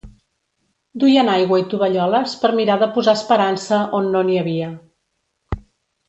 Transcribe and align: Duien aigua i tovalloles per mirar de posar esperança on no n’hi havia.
Duien 1.03 1.27
aigua 1.33 1.59
i 1.63 1.65
tovalloles 1.73 2.33
per 2.45 2.51
mirar 2.61 2.77
de 2.83 2.87
posar 2.95 3.15
esperança 3.21 3.81
on 4.01 4.09
no 4.15 4.23
n’hi 4.31 4.39
havia. 4.45 4.71